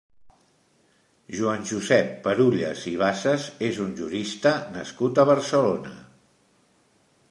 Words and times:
Joan 1.39 1.67
Josep 1.73 2.09
Perulles 2.29 2.87
i 2.95 2.95
Bassas 3.03 3.47
és 3.71 3.81
un 3.87 3.95
jurista 4.03 4.57
nascut 4.75 5.23
a 5.27 5.31
Barcelona. 5.35 5.99